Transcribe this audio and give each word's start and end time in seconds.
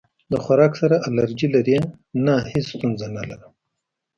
د 0.31 0.33
خوراک 0.43 0.73
سره 0.81 0.95
الرجی 1.07 1.47
لرئ؟ 1.55 1.77
نه، 2.25 2.35
هیڅ 2.51 2.65
ستونزه 2.73 3.07
نه 3.15 3.23
لرم 3.29 3.53